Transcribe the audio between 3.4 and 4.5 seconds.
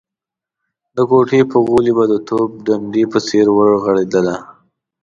ورغړېدله.